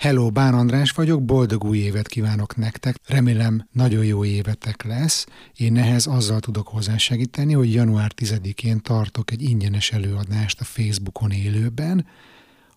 [0.00, 2.96] Hello, Bán András vagyok, boldog új évet kívánok nektek.
[3.06, 5.26] Remélem nagyon jó évetek lesz.
[5.56, 12.06] Én ehhez azzal tudok hozzásegíteni, hogy január 10-én tartok egy ingyenes előadást a Facebookon élőben.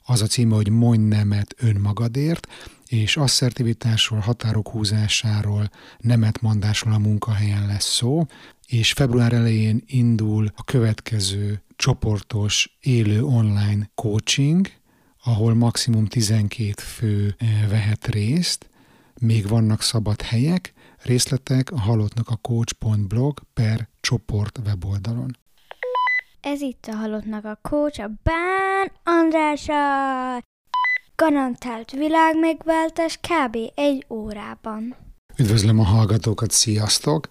[0.06, 2.48] Az a címe, hogy Mondj nemet önmagadért,
[2.88, 5.70] és asszertivitásról, határok húzásáról,
[6.00, 8.26] nemet mondásról a munkahelyen lesz szó,
[8.68, 14.68] és február elején indul a következő csoportos élő online coaching,
[15.24, 18.70] ahol maximum 12 fő eh, vehet részt,
[19.20, 25.38] még vannak szabad helyek, részletek a halottnak a coach.blog per csoport weboldalon.
[26.42, 29.74] Ez itt a halottnak a coach, a Bán Andrása!
[31.16, 33.58] Garantált világmegváltás kb.
[33.76, 34.96] egy órában.
[35.38, 37.28] Üdvözlöm a hallgatókat, sziasztok!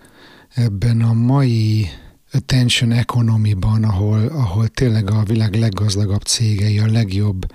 [0.55, 1.87] Ebben a mai
[2.33, 7.47] attention economy-ban, ahol, ahol tényleg a világ leggazdagabb cégei, a legjobb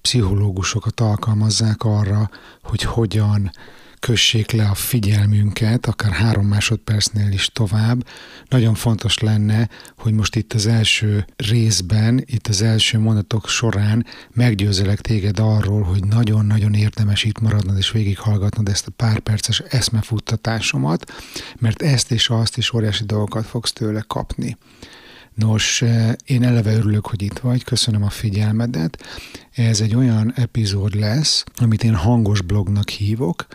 [0.00, 2.30] pszichológusokat alkalmazzák arra,
[2.62, 3.50] hogy hogyan
[3.98, 8.06] kössék le a figyelmünket, akár három másodpercnél is tovább.
[8.48, 15.00] Nagyon fontos lenne, hogy most itt az első részben, itt az első mondatok során meggyőzelek
[15.00, 21.12] téged arról, hogy nagyon-nagyon érdemes itt maradnod és végighallgatnod ezt a pár perces eszmefuttatásomat,
[21.58, 24.56] mert ezt és azt is óriási dolgokat fogsz tőle kapni.
[25.36, 29.04] Nos, eh, én eleve örülök, hogy itt vagy, köszönöm a figyelmedet.
[29.52, 33.46] Ez egy olyan epizód lesz, amit én hangos blognak hívok,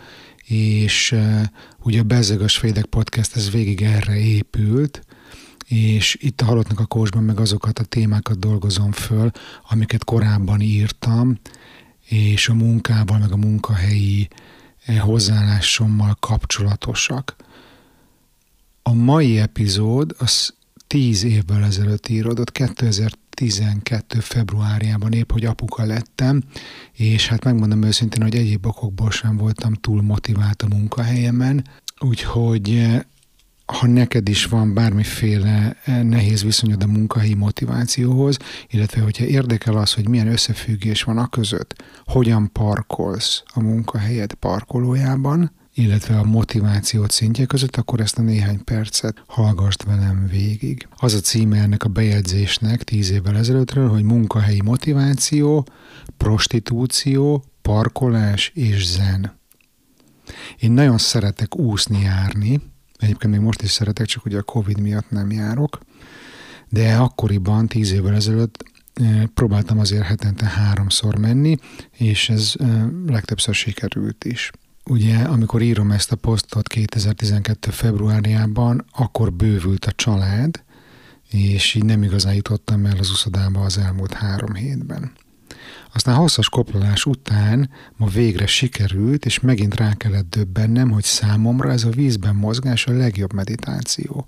[0.52, 1.14] és
[1.82, 5.02] ugye a Bezzegas Fédek Podcast ez végig erre épült,
[5.66, 9.30] és itt a Halottnak a Kósban meg azokat a témákat dolgozom föl,
[9.68, 11.38] amiket korábban írtam,
[12.08, 14.28] és a munkával, meg a munkahelyi
[14.84, 17.36] eh, hozzáállásommal kapcsolatosak.
[18.82, 20.54] A mai epizód az
[20.86, 22.52] tíz évvel ezelőtt íródott,
[23.48, 24.20] 2012.
[24.20, 26.42] februárjában épp, hogy apuka lettem,
[26.92, 31.64] és hát megmondom őszintén, hogy egyéb okokból sem voltam túl motivált a munkahelyemen,
[32.00, 33.00] úgyhogy eh,
[33.66, 38.36] ha neked is van bármiféle eh, nehéz viszonyod a munkahelyi motivációhoz,
[38.68, 45.52] illetve hogyha érdekel az, hogy milyen összefüggés van a között, hogyan parkolsz a munkahelyed parkolójában,
[45.74, 50.88] illetve a motiváció szintje között, akkor ezt a néhány percet hallgassd velem végig.
[50.96, 55.66] Az a címe ennek a bejegyzésnek tíz évvel ezelőttről, hogy munkahelyi motiváció,
[56.16, 59.40] prostitúció, parkolás és zen.
[60.58, 62.60] Én nagyon szeretek úszni, járni,
[62.98, 65.78] egyébként még most is szeretek, csak ugye a Covid miatt nem járok,
[66.68, 71.56] de akkoriban, tíz évvel ezelőtt eh, próbáltam azért hetente háromszor menni,
[71.90, 74.50] és ez eh, legtöbbször sikerült is.
[74.84, 77.70] Ugye, amikor írom ezt a posztot 2012.
[77.70, 80.64] februárjában, akkor bővült a család,
[81.30, 85.12] és így nem igazán jutottam el az uszodába az elmúlt három hétben.
[85.94, 91.84] Aztán hosszas koplalás után ma végre sikerült, és megint rá kellett döbbennem, hogy számomra ez
[91.84, 94.24] a vízben mozgás a legjobb meditáció.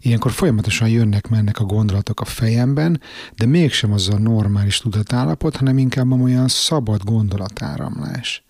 [0.00, 3.00] Ilyenkor folyamatosan jönnek-mennek a gondolatok a fejemben,
[3.34, 8.45] de mégsem az a normális tudatállapot, hanem inkább olyan szabad gondolatáramlás.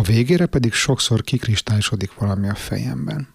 [0.00, 3.28] A végére pedig sokszor kikristályosodik valami a fejemben.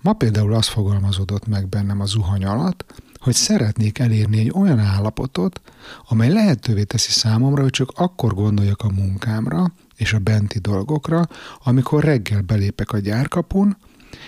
[0.00, 2.84] Ma például az fogalmazódott meg bennem a zuhany alatt,
[3.16, 5.60] hogy szeretnék elérni egy olyan állapotot,
[6.08, 11.28] amely lehetővé teszi számomra, hogy csak akkor gondoljak a munkámra és a benti dolgokra,
[11.64, 13.76] amikor reggel belépek a gyárkapun,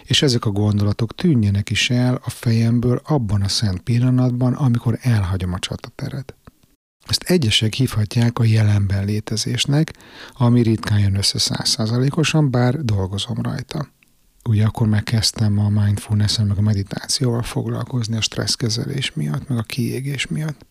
[0.05, 5.53] és ezek a gondolatok tűnjenek is el a fejemből abban a szent pillanatban, amikor elhagyom
[5.53, 6.35] a csatateret.
[7.07, 9.93] Ezt egyesek hívhatják a jelenben létezésnek,
[10.33, 13.89] ami ritkán jön össze százszázalékosan, bár dolgozom rajta.
[14.49, 20.27] Ugye akkor megkezdtem a mindfulness meg a meditációval foglalkozni a stresszkezelés miatt, meg a kiégés
[20.27, 20.67] miatt.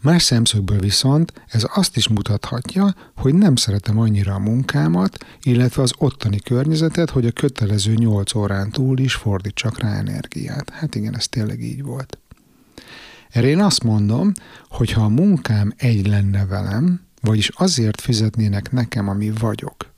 [0.00, 5.92] Más szemszögből viszont ez azt is mutathatja, hogy nem szeretem annyira a munkámat, illetve az
[5.98, 10.70] ottani környezetet, hogy a kötelező 8 órán túl is fordítsak rá energiát.
[10.70, 12.18] Hát igen, ez tényleg így volt.
[13.32, 14.32] Erre én azt mondom,
[14.68, 19.94] hogy ha a munkám egy lenne velem, vagyis azért fizetnének nekem, ami vagyok,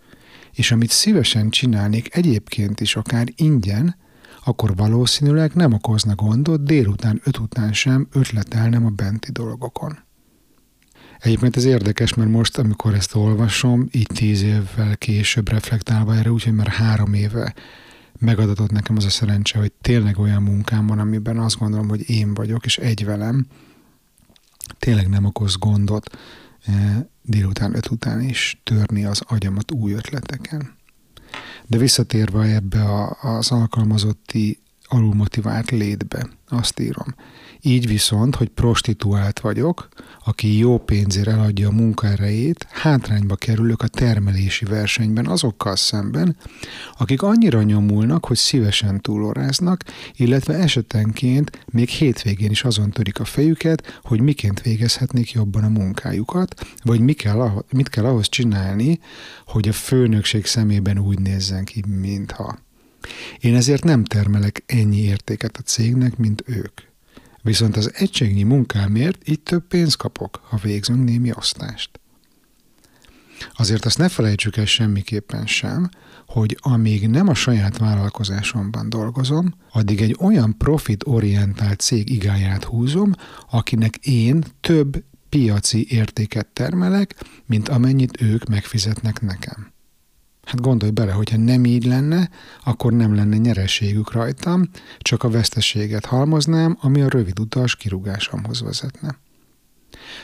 [0.53, 3.97] és amit szívesen csinálnék egyébként is akár ingyen,
[4.45, 9.99] akkor valószínűleg nem okozna gondot délután öt után sem ötletelnem a benti dolgokon.
[11.19, 16.55] Egyébként ez érdekes, mert most, amikor ezt olvasom, így tíz évvel később reflektálva erre, úgyhogy
[16.55, 17.55] már három éve
[18.19, 22.35] megadatott nekem az a szerencse, hogy tényleg olyan munkám van, amiben azt gondolom, hogy én
[22.35, 23.47] vagyok, és egy velem,
[24.79, 26.17] tényleg nem okoz gondot
[26.67, 30.75] eh, délután öt után is törni az agyamat új ötleteken.
[31.67, 34.59] De visszatérve ebbe a, az alkalmazotti
[34.89, 36.27] alulmotivált létbe.
[36.49, 37.15] Azt írom.
[37.61, 39.89] Így viszont, hogy prostituált vagyok,
[40.25, 46.37] aki jó pénzért eladja a munkaerejét, hátrányba kerülök a termelési versenyben azokkal szemben,
[46.99, 49.83] akik annyira nyomulnak, hogy szívesen túloráznak,
[50.17, 56.67] illetve esetenként még hétvégén is azon törik a fejüket, hogy miként végezhetnék jobban a munkájukat,
[56.83, 58.99] vagy mi kell, mit kell ahhoz csinálni,
[59.47, 62.64] hogy a főnökség szemében úgy nézzen ki, mintha.
[63.41, 66.81] Én ezért nem termelek ennyi értéket a cégnek, mint ők.
[67.43, 72.01] Viszont az egységnyi munkámért így több pénzt kapok, ha végzünk némi osztást.
[73.55, 75.89] Azért azt ne felejtsük el semmiképpen sem,
[76.27, 83.13] hogy amíg nem a saját vállalkozásomban dolgozom, addig egy olyan profit-orientált cég igáját húzom,
[83.51, 89.74] akinek én több piaci értéket termelek, mint amennyit ők megfizetnek nekem.
[90.45, 92.31] Hát gondolj bele, hogyha nem így lenne,
[92.65, 94.69] akkor nem lenne nyereségük rajtam,
[94.99, 99.19] csak a veszteséget halmoznám, ami a rövid utas kirúgásomhoz vezetne.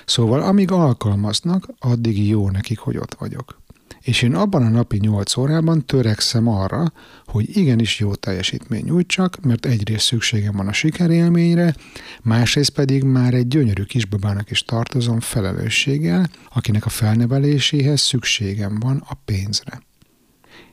[0.05, 3.59] Szóval amíg alkalmaznak, addig jó nekik, hogy ott vagyok.
[4.01, 6.93] És én abban a napi 8 órában törekszem arra,
[7.27, 11.75] hogy igenis jó teljesítmény nyújtsak, mert egyrészt szükségem van a sikerélményre,
[12.23, 19.15] másrészt pedig már egy gyönyörű kisbabának is tartozom felelősséggel, akinek a felneveléséhez szükségem van a
[19.25, 19.83] pénzre.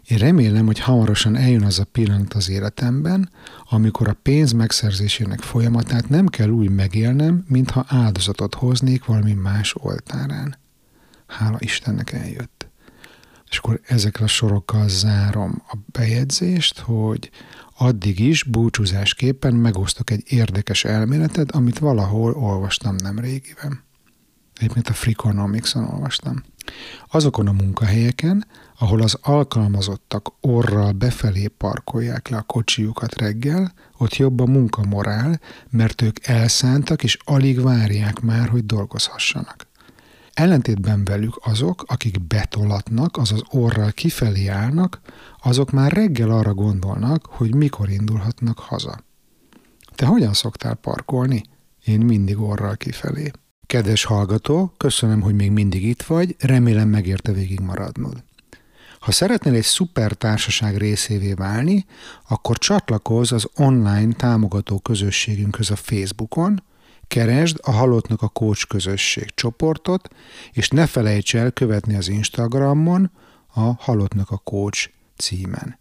[0.07, 3.29] Én remélem, hogy hamarosan eljön az a pillanat az életemben,
[3.69, 10.57] amikor a pénz megszerzésének folyamatát nem kell úgy megélnem, mintha áldozatot hoznék valami más oltárán.
[11.27, 12.67] Hála Istennek eljött.
[13.49, 17.31] És akkor ezekre a sorokkal zárom a bejegyzést, hogy
[17.77, 23.83] addig is búcsúzásképpen megosztok egy érdekes elméletet, amit valahol olvastam nem régiben.
[24.55, 26.43] Egyébként a Freakonomics-on olvastam.
[27.09, 28.45] Azokon a munkahelyeken,
[28.79, 36.01] ahol az alkalmazottak orral befelé parkolják le a kocsijukat reggel, ott jobb a munkamorál, mert
[36.01, 39.67] ők elszántak és alig várják már, hogy dolgozhassanak.
[40.33, 44.99] Ellentétben velük azok, akik betolatnak, azaz orral kifelé állnak,
[45.43, 48.99] azok már reggel arra gondolnak, hogy mikor indulhatnak haza.
[49.95, 51.43] Te hogyan szoktál parkolni?
[51.85, 53.31] Én mindig orral kifelé.
[53.67, 58.23] Kedves hallgató, köszönöm, hogy még mindig itt vagy, remélem megérte végig maradnod.
[58.99, 61.85] Ha szeretnél egy szuper társaság részévé válni,
[62.27, 66.63] akkor csatlakozz az online támogató közösségünkhöz a Facebookon,
[67.07, 70.09] keresd a Halottnak a Coach közösség csoportot,
[70.51, 73.11] és ne felejts el követni az Instagramon
[73.53, 75.79] a Halottnak a Coach címen.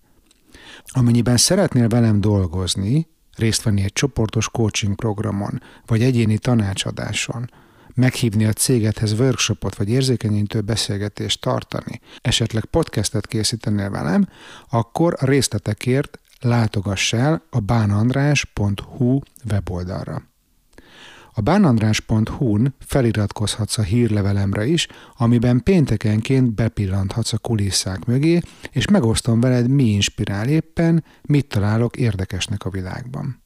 [0.86, 7.50] Amennyiben szeretnél velem dolgozni, részt venni egy csoportos coaching programon, vagy egyéni tanácsadáson,
[7.96, 14.28] meghívni a cégedhez workshopot vagy érzékenyítő beszélgetést tartani, esetleg podcastet készítenél velem,
[14.70, 19.18] akkor a részletekért látogass el a bánandrás.hu
[19.50, 20.22] weboldalra.
[21.38, 28.40] A bánandrás.hu-n feliratkozhatsz a hírlevelemre is, amiben péntekenként bepillanthatsz a kulisszák mögé,
[28.70, 33.45] és megosztom veled, mi inspirál éppen, mit találok érdekesnek a világban.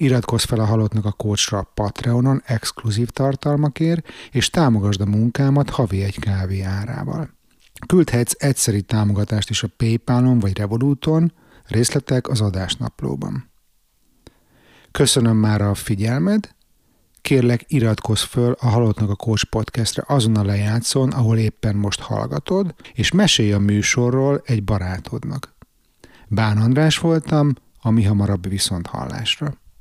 [0.00, 6.18] Iratkozz fel a Halottnak a Coachra Patreonon exkluzív tartalmakért, és támogasd a munkámat havi egy
[6.18, 7.30] kávé árával.
[7.86, 11.32] Küldhetsz egyszeri támogatást is a Paypalon vagy Revoluton,
[11.66, 13.50] részletek az adásnaplóban.
[14.90, 16.54] Köszönöm már a figyelmed,
[17.20, 22.74] kérlek iratkozz föl a Halottnak a Coach podcastre azon a lejátszón, ahol éppen most hallgatod,
[22.94, 25.54] és mesélj a műsorról egy barátodnak.
[26.28, 29.58] Bán András voltam, a mi hamarabb viszont hallásra.